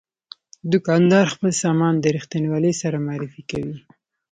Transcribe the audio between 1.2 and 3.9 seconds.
خپل سامان د رښتینولۍ سره معرفي کوي.